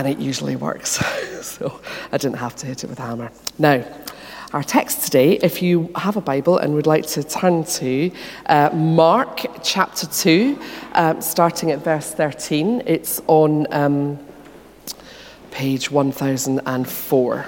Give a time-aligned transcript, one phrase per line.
[0.00, 0.92] and it usually works.
[1.42, 1.78] so
[2.10, 3.30] I didn't have to hit it with a hammer.
[3.58, 3.84] Now,
[4.54, 8.10] our text today, if you have a Bible and would like to turn to
[8.46, 10.58] uh, Mark chapter 2,
[10.94, 14.18] um, starting at verse 13, it's on um,
[15.50, 17.46] page 1004.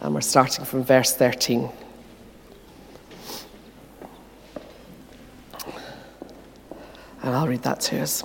[0.00, 1.68] And we're starting from verse 13.
[7.22, 8.24] And I'll read that to us.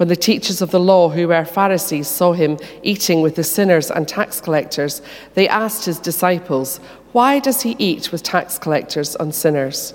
[0.00, 3.90] When the teachers of the law, who were Pharisees, saw him eating with the sinners
[3.90, 5.02] and tax collectors,
[5.34, 6.78] they asked his disciples,
[7.12, 9.92] Why does he eat with tax collectors and sinners?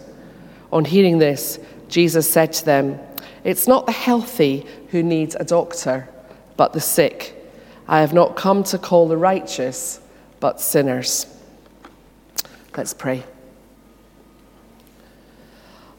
[0.72, 3.00] On hearing this, Jesus said to them,
[3.44, 6.08] It's not the healthy who need a doctor,
[6.56, 7.44] but the sick.
[7.88, 10.00] I have not come to call the righteous,
[10.39, 11.26] but sinners.
[12.78, 13.23] Let's pray.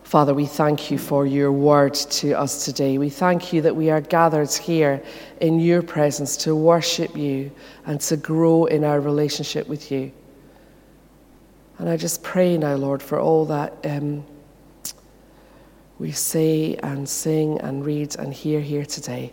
[0.07, 2.97] Father, we thank you for your word to us today.
[2.97, 5.03] We thank you that we are gathered here
[5.41, 7.51] in your presence to worship you
[7.87, 10.12] and to grow in our relationship with you.
[11.79, 14.25] And I just pray now, Lord, for all that um,
[15.99, 19.33] we say and sing and read and hear here today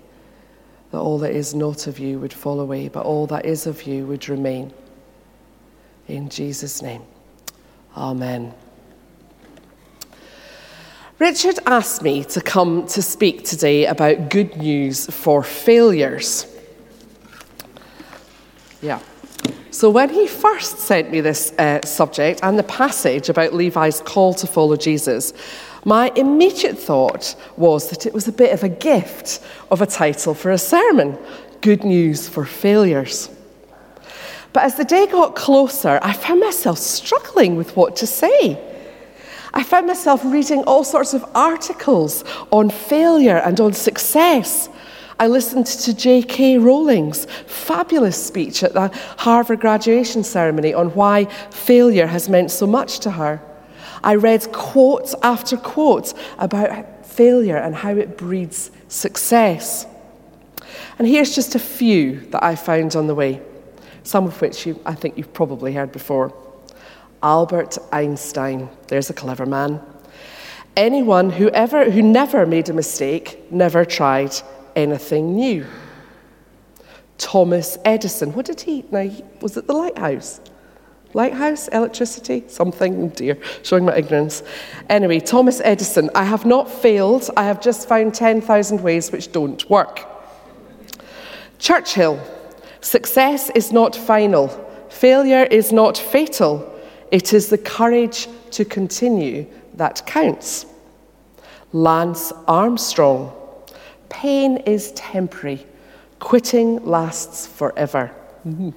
[0.89, 3.83] that all that is not of you would fall away, but all that is of
[3.83, 4.73] you would remain.
[6.07, 7.03] In Jesus' name,
[7.95, 8.55] Amen.
[11.23, 16.45] Richard asked me to come to speak today about good news for failures.
[18.81, 18.99] Yeah.
[19.71, 24.33] So, when he first sent me this uh, subject and the passage about Levi's call
[24.33, 25.31] to follow Jesus,
[25.85, 29.39] my immediate thought was that it was a bit of a gift
[29.71, 31.17] of a title for a sermon
[31.61, 33.29] Good News for Failures.
[34.51, 38.72] But as the day got closer, I found myself struggling with what to say.
[39.53, 44.67] I found myself reading all sorts of articles on failure and on success.
[45.19, 46.57] I listened to J.K.
[46.57, 48.87] Rowling's fabulous speech at the
[49.19, 53.41] Harvard graduation ceremony on why failure has meant so much to her.
[54.03, 59.85] I read quote after quote about failure and how it breeds success.
[60.97, 63.39] And here's just a few that I found on the way,
[64.03, 66.33] some of which you, I think you've probably heard before.
[67.23, 69.81] Albert Einstein, there's a clever man.
[70.75, 74.33] Anyone who, ever, who never made a mistake never tried
[74.75, 75.65] anything new.
[77.17, 78.83] Thomas Edison, what did he?
[78.91, 80.41] Now, was it the lighthouse?
[81.13, 84.43] Lighthouse, electricity, something, oh dear, showing my ignorance.
[84.89, 89.69] Anyway, Thomas Edison, I have not failed, I have just found 10,000 ways which don't
[89.69, 90.05] work.
[91.59, 92.19] Churchill,
[92.81, 94.47] success is not final,
[94.89, 96.72] failure is not fatal,
[97.11, 100.65] it is the courage to continue that counts.
[101.71, 103.31] Lance Armstrong,
[104.09, 105.65] pain is temporary,
[106.19, 108.11] quitting lasts forever.
[108.47, 108.69] Mm-hmm.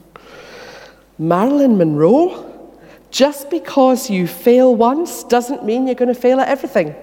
[1.18, 2.72] Marilyn Monroe,
[3.10, 6.94] just because you fail once doesn't mean you're going to fail at everything.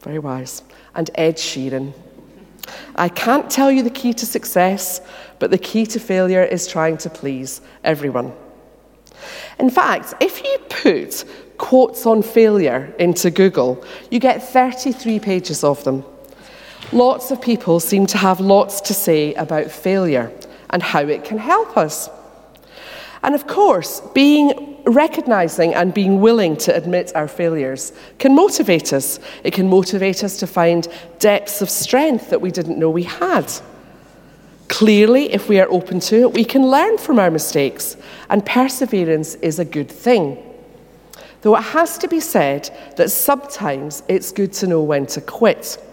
[0.00, 0.62] Very wise.
[0.94, 1.92] And Ed Sheeran.
[2.96, 5.00] I can't tell you the key to success,
[5.38, 8.32] but the key to failure is trying to please everyone.
[9.58, 11.24] In fact, if you put
[11.58, 16.04] quotes on failure into Google, you get 33 pages of them.
[16.92, 20.32] Lots of people seem to have lots to say about failure
[20.70, 22.08] and how it can help us.
[23.22, 29.20] And of course, being recognizing and being willing to admit our failures can motivate us.
[29.44, 30.88] It can motivate us to find
[31.18, 33.52] depths of strength that we didn't know we had.
[34.70, 37.96] Clearly, if we are open to it, we can learn from our mistakes,
[38.30, 40.38] and perseverance is a good thing.
[41.42, 45.84] Though it has to be said that sometimes it's good to know when to quit.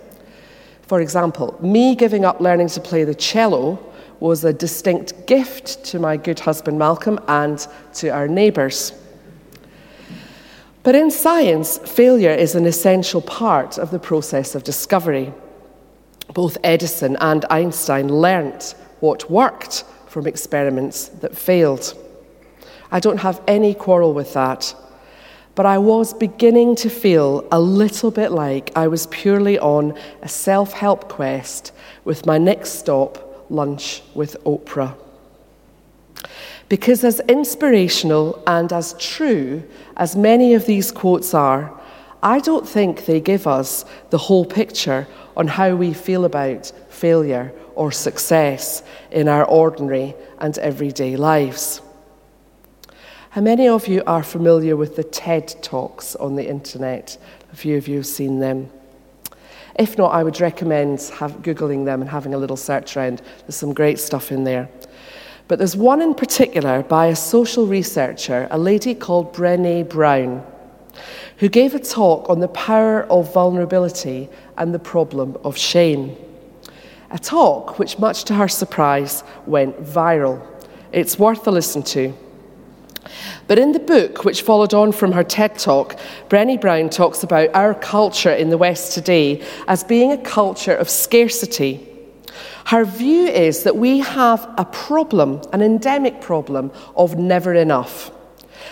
[0.84, 3.84] For example, me giving up learning to play the cello
[4.20, 8.94] was a distinct gift to my good husband Malcolm and to our neighbours.
[10.84, 15.34] But in science, failure is an essential part of the process of discovery.
[16.34, 21.94] Both Edison and Einstein learnt what worked from experiments that failed.
[22.92, 24.74] I don't have any quarrel with that.
[25.58, 30.28] but I was beginning to feel a little bit like I was purely on a
[30.28, 31.72] self help quest
[32.06, 34.96] with my next stop, lunch with Oprah.
[36.70, 39.64] Because, as inspirational and as true
[39.96, 41.74] as many of these quotes are,
[42.22, 47.54] I don't think they give us the whole picture on how we feel about failure
[47.76, 48.82] or success
[49.12, 51.80] in our ordinary and everyday lives.
[53.30, 57.20] How many of you are familiar with the TED Talks on the internet?
[57.54, 58.72] A few of you have seen them.
[59.78, 63.22] If not, I would recommend have, Googling them and having a little search around.
[63.42, 64.68] There's some great stuff in there.
[65.48, 70.44] But there's one in particular by a social researcher, a lady called Brene Brown,
[71.38, 76.16] who gave a talk on the power of vulnerability and the problem of shame.
[77.12, 80.46] A talk which, much to her surprise, went viral.
[80.92, 82.14] It's worth a listen to.
[83.48, 85.98] But in the book, which followed on from her TED talk,
[86.28, 90.90] Brené Brown talks about our culture in the West today as being a culture of
[90.90, 91.88] scarcity.
[92.66, 98.12] Her view is that we have a problem, an endemic problem of never enough.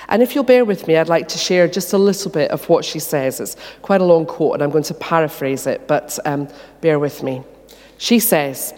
[0.10, 2.68] And if you'll bear with me, I'd like to share just a little bit of
[2.70, 3.40] what she says.
[3.40, 6.48] It's quite a long quote, and I'm going to paraphrase it, but um,
[6.82, 7.44] bear with me.
[7.98, 8.74] She says,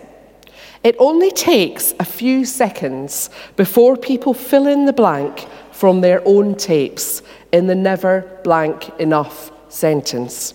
[0.83, 6.55] It only takes a few seconds before people fill in the blank from their own
[6.55, 7.21] tapes
[7.51, 10.53] in the never blank enough sentence.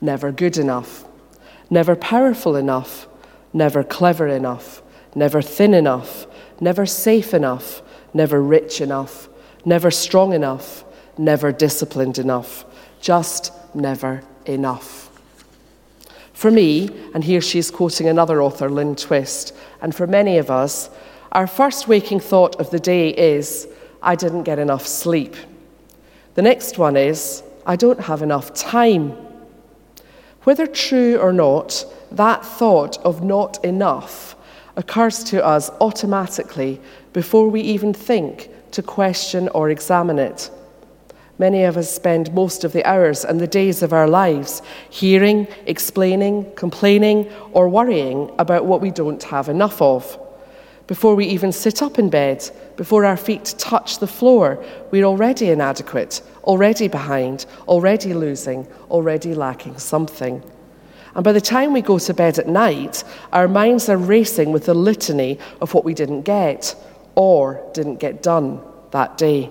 [0.00, 1.04] Never good enough,
[1.70, 3.08] never powerful enough,
[3.52, 4.82] never clever enough,
[5.14, 6.26] never thin enough,
[6.60, 7.82] never safe enough,
[8.14, 9.28] never rich enough,
[9.68, 10.82] never strong enough,
[11.18, 12.64] never disciplined enough,
[13.00, 15.04] just never enough.
[16.32, 20.88] For me, and here she's quoting another author, Lynn Twist, and for many of us,
[21.32, 23.68] our first waking thought of the day is,
[24.02, 25.36] I didn't get enough sleep.
[26.34, 29.10] The next one is, I don't have enough time.
[30.44, 34.34] Whether true or not, that thought of not enough
[34.76, 36.80] occurs to us automatically
[37.12, 40.50] before we even think to question or examine it.
[41.38, 44.60] Many of us spend most of the hours and the days of our lives
[44.90, 50.18] hearing, explaining, complaining, or worrying about what we don't have enough of.
[50.88, 55.50] Before we even sit up in bed, before our feet touch the floor, we're already
[55.50, 60.42] inadequate, already behind, already losing, already lacking something.
[61.14, 64.64] And by the time we go to bed at night, our minds are racing with
[64.64, 66.74] the litany of what we didn't get
[67.18, 68.60] or didn't get done
[68.92, 69.50] that day.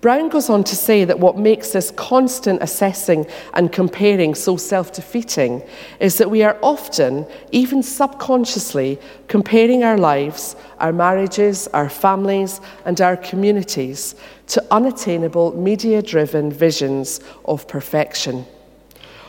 [0.00, 4.90] Brown goes on to say that what makes this constant assessing and comparing so self
[4.90, 5.62] defeating
[6.00, 8.98] is that we are often, even subconsciously,
[9.28, 14.14] comparing our lives, our marriages, our families, and our communities
[14.46, 18.46] to unattainable media driven visions of perfection.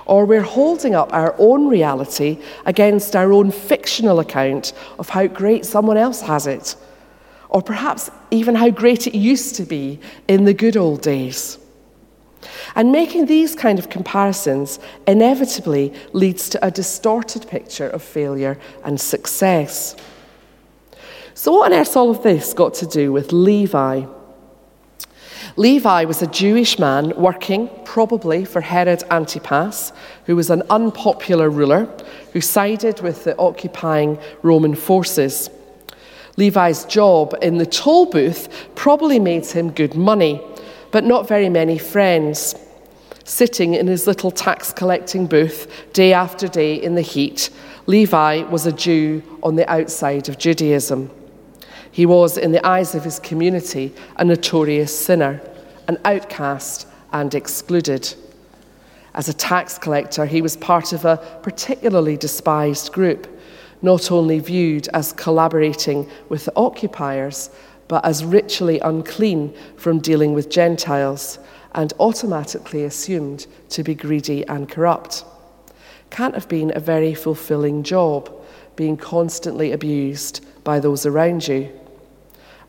[0.06, 5.66] Or we're holding up our own reality against our own fictional account of how great
[5.66, 6.78] someone else has it
[7.50, 11.58] or perhaps even how great it used to be in the good old days.
[12.76, 19.00] And making these kind of comparisons inevitably leads to a distorted picture of failure and
[19.00, 19.96] success.
[21.34, 24.06] So, what on earth's all of this got to do with Levi?
[25.58, 29.94] Levi was a Jewish man working probably for Herod Antipas,
[30.26, 31.86] who was an unpopular ruler
[32.34, 35.50] who sided with the occupying Roman forces.
[36.38, 40.42] Levi's job in the toll booth probably made him good money,
[40.92, 42.56] but not very many friends.
[43.24, 47.50] Sitting in his little tax collecting booth day after day in the heat,
[47.88, 51.10] Levi was a Jew on the outside of Judaism.
[51.92, 55.42] He was, in the eyes of his community, a notorious sinner,
[55.88, 58.14] an outcast and excluded.
[59.14, 63.28] As a tax collector, he was part of a particularly despised group
[63.82, 67.50] not only viewed as collaborating with the occupiers,
[67.88, 71.40] but as ritually unclean from dealing with Gentiles
[71.74, 75.24] and automatically assumed to be greedy and corrupt.
[76.10, 78.32] Can't have been a very fulfilling job,
[78.76, 81.72] being constantly abused by those around you.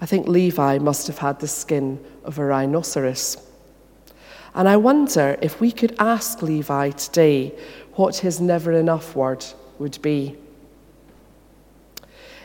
[0.01, 3.39] I think Levi must have had the skin of a rhinoceros.
[4.55, 7.55] And I wonder if we could ask Levi today
[7.95, 9.45] what his never enough word
[9.79, 10.37] would be.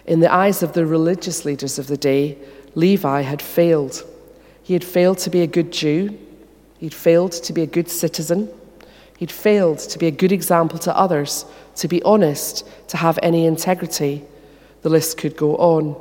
[0.05, 2.37] In the eyes of the religious leaders of the day,
[2.75, 4.03] Levi had failed.
[4.63, 6.17] He had failed to be a good Jew,
[6.79, 8.49] he'd failed to be a good citizen,
[9.17, 13.45] he'd failed to be a good example to others, to be honest, to have any
[13.45, 14.23] integrity.
[14.81, 15.95] The list could go on.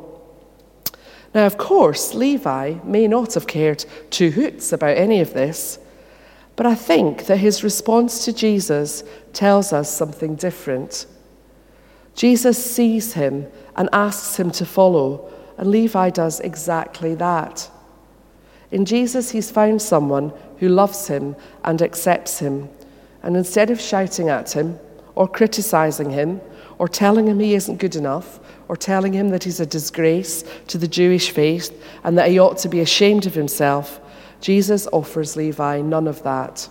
[1.35, 5.79] Now, of course, Levi may not have cared two hoots about any of this,
[6.57, 11.07] but I think that his response to Jesus tells us something different.
[12.21, 13.47] Jesus sees him
[13.77, 17.71] and asks him to follow, and Levi does exactly that.
[18.71, 21.35] In Jesus, he's found someone who loves him
[21.65, 22.69] and accepts him,
[23.23, 24.79] and instead of shouting at him
[25.15, 26.43] or criticizing him
[26.77, 30.77] or telling him he isn't good enough or telling him that he's a disgrace to
[30.77, 33.99] the Jewish faith and that he ought to be ashamed of himself,
[34.43, 36.69] Jesus offers Levi none of that.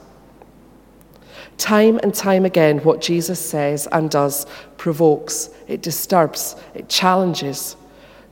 [1.58, 4.46] Time and time again, what Jesus says and does
[4.77, 7.75] provokes, it disturbs, it challenges.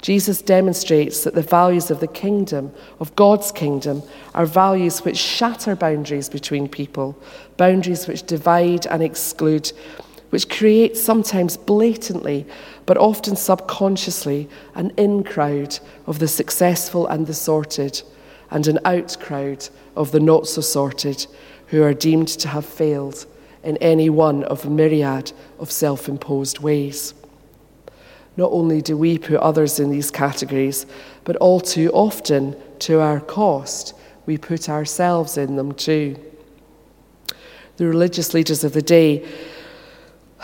[0.02, 4.04] Jesus demonstrates that the values of the kingdom, of God's kingdom,
[4.36, 7.18] are values which shatter boundaries between people,
[7.58, 9.72] boundaries which divide and exclude,
[10.30, 12.46] which create sometimes blatantly
[12.88, 18.02] but often subconsciously, an in crowd of the successful and the sorted,
[18.50, 21.27] and an out crowd of the not so sorted,
[21.68, 23.25] who are deemed to have failed
[23.63, 27.13] in any one of a myriad of self imposed ways.
[28.38, 30.86] Not only do we put others in these categories,
[31.24, 33.96] but all too often, to our cost,
[34.27, 36.16] we put ourselves in them too.
[37.77, 39.27] The religious leaders of the day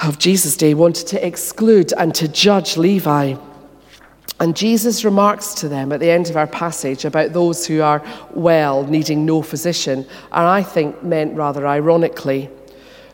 [0.01, 3.36] of Jesus' day wanted to exclude and to judge Levi.
[4.39, 8.03] And Jesus remarks to them at the end of our passage about those who are
[8.32, 10.00] well, needing no physician,
[10.32, 12.50] and I think meant rather ironically.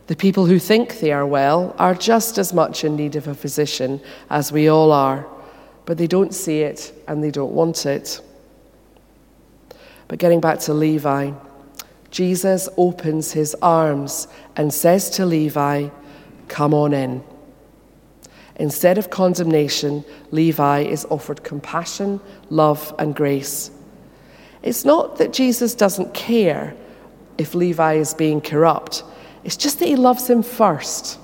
[0.06, 3.34] The people who think they are well are just as much in need of a
[3.34, 5.26] physician as we all are,
[5.84, 8.20] but they don't see it and they don't want it.
[10.08, 11.30] But getting back to Levi,
[12.10, 14.26] Jesus opens his arms
[14.56, 15.90] and says to Levi,
[16.48, 17.22] Come on in.
[18.56, 23.70] Instead of condemnation, Levi is offered compassion, love, and grace.
[24.62, 26.74] It's not that Jesus doesn't care
[27.38, 29.02] if Levi is being corrupt,
[29.44, 31.18] it's just that he loves him first.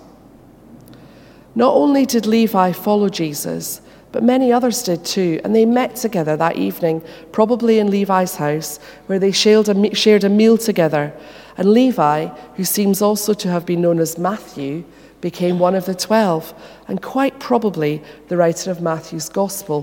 [1.55, 6.37] Not only did Levi follow Jesus, but many others did too, and they met together
[6.37, 7.03] that evening,
[7.33, 11.13] probably in Levi's house, where they shared a, shared a meal together.
[11.59, 14.85] And Levi, who seems also to have been known as Matthew,
[15.31, 16.55] became one of the twelve,
[16.87, 19.81] and quite probably the writer of Matthew's Gospel.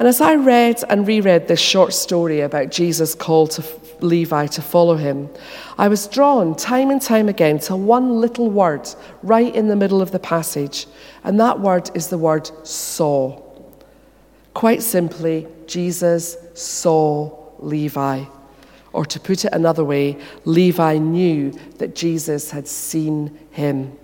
[0.00, 3.62] And as I read and reread this short story about Jesus' call to
[4.00, 5.28] Levi to follow him,
[5.84, 8.88] I was drawn time and time again to one little word
[9.22, 10.88] right in the middle of the passage,
[11.22, 13.40] and that word is the word saw.
[14.52, 17.30] Quite simply, Jesus saw
[17.60, 18.24] Levi.
[18.98, 23.96] Or to put it another way, Levi knew that Jesus had seen him.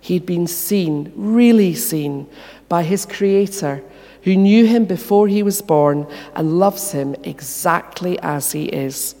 [0.00, 2.26] He'd been seen, really seen,
[2.66, 3.82] by his Creator,
[4.22, 9.16] who knew him before he was born and loves him exactly as he is.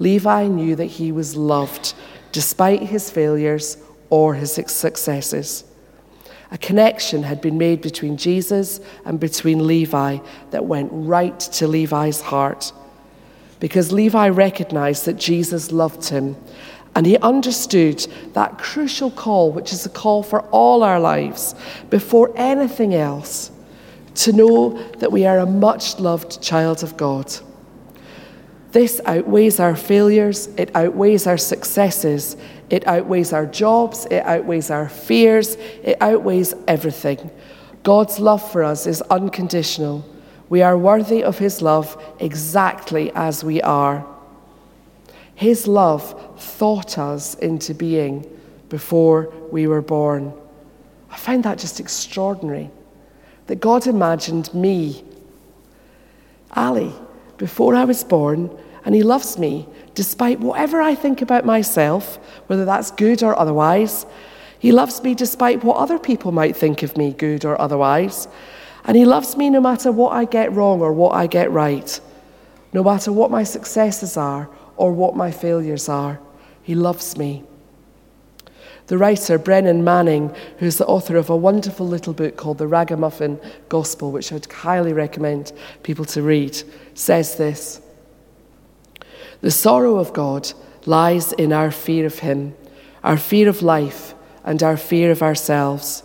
[0.00, 1.94] Levi knew that he was loved
[2.32, 3.76] despite his failures
[4.10, 5.62] or his successes.
[6.50, 10.18] A connection had been made between Jesus and between Levi
[10.50, 12.72] that went right to Levi's heart
[13.64, 16.36] because Levi recognized that Jesus loved him
[16.94, 17.98] and he understood
[18.34, 21.54] that crucial call, which is a call for all our lives,
[21.88, 23.50] before anything else,
[24.16, 27.32] to know that we are a much loved child of God.
[28.72, 32.36] This outweighs our failures, it outweighs our successes,
[32.68, 37.30] it outweighs our jobs, it outweighs our fears, it outweighs everything.
[37.82, 40.04] God's love for us is unconditional.
[40.48, 44.06] We are worthy of His love exactly as we are.
[45.34, 48.26] His love thought us into being
[48.68, 50.32] before we were born.
[51.10, 52.70] I find that just extraordinary
[53.46, 55.04] that God imagined me,
[56.56, 56.92] Ali,
[57.36, 58.50] before I was born,
[58.84, 62.16] and He loves me despite whatever I think about myself,
[62.48, 64.06] whether that's good or otherwise.
[64.58, 68.28] He loves me despite what other people might think of me, good or otherwise.
[68.84, 72.00] And He loves me no matter what I get wrong or what I get right,
[72.72, 76.20] no matter what my successes are or what my failures are.
[76.62, 77.44] He loves me.
[78.86, 83.40] The writer, Brennan Manning, who's the author of a wonderful little book called The Ragamuffin
[83.70, 86.62] Gospel, which I would highly recommend people to read,
[86.92, 87.80] says this
[89.40, 90.52] The sorrow of God
[90.84, 92.54] lies in our fear of Him,
[93.02, 94.14] our fear of life,
[94.44, 96.02] and our fear of ourselves.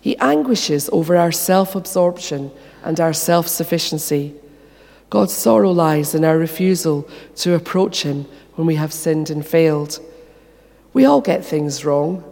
[0.00, 2.50] He anguishes over our self absorption
[2.82, 4.34] and our self sufficiency.
[5.10, 9.98] God's sorrow lies in our refusal to approach Him when we have sinned and failed.
[10.92, 12.24] We all get things wrong.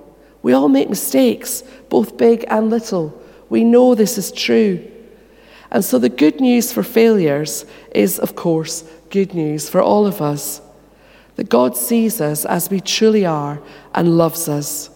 [0.43, 3.21] We all make mistakes, both big and little.
[3.49, 4.89] We know this is true.
[5.71, 10.23] And so the good news for failures is, of course, good news for all of
[10.23, 10.61] us.
[11.37, 13.61] That God sees us as we truly are
[13.95, 14.91] and loves us.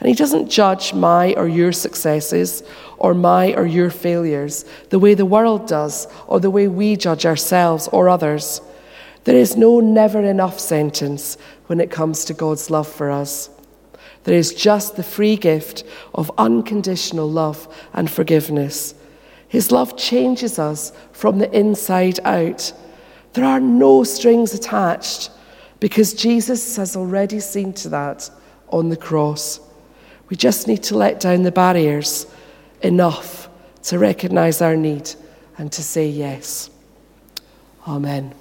[0.00, 2.62] And He doesn't judge my or your successes
[2.98, 7.26] or my or your failures the way the world does or the way we judge
[7.26, 8.60] ourselves or others.
[9.24, 11.36] There is no never enough sentence
[11.66, 13.50] when it comes to God's love for us.
[14.24, 18.94] There is just the free gift of unconditional love and forgiveness.
[19.48, 22.72] His love changes us from the inside out.
[23.32, 25.30] There are no strings attached
[25.80, 28.30] because Jesus has already seen to that
[28.68, 29.60] on the cross.
[30.28, 32.26] We just need to let down the barriers
[32.82, 33.48] enough
[33.84, 35.10] to recognize our need
[35.56, 36.70] and to say yes.
[37.86, 38.34] Amen.